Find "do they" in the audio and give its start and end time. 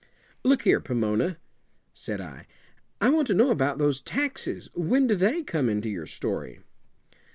5.05-5.43